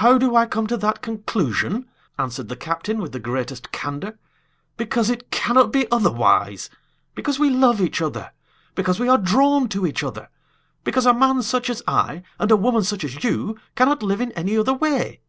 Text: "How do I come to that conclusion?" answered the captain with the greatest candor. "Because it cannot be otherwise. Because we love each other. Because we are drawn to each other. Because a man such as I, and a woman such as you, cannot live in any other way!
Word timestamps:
"How 0.00 0.16
do 0.16 0.34
I 0.34 0.46
come 0.46 0.66
to 0.68 0.78
that 0.78 1.02
conclusion?" 1.02 1.86
answered 2.18 2.48
the 2.48 2.56
captain 2.56 3.00
with 3.02 3.12
the 3.12 3.20
greatest 3.20 3.70
candor. 3.70 4.18
"Because 4.78 5.10
it 5.10 5.30
cannot 5.30 5.70
be 5.72 5.86
otherwise. 5.92 6.70
Because 7.14 7.38
we 7.38 7.50
love 7.50 7.78
each 7.78 8.00
other. 8.00 8.32
Because 8.74 8.98
we 8.98 9.08
are 9.10 9.18
drawn 9.18 9.68
to 9.68 9.84
each 9.86 10.02
other. 10.02 10.30
Because 10.84 11.04
a 11.04 11.12
man 11.12 11.42
such 11.42 11.68
as 11.68 11.82
I, 11.86 12.22
and 12.38 12.50
a 12.50 12.56
woman 12.56 12.82
such 12.82 13.04
as 13.04 13.22
you, 13.22 13.58
cannot 13.74 14.02
live 14.02 14.22
in 14.22 14.32
any 14.32 14.56
other 14.56 14.72
way! 14.72 15.20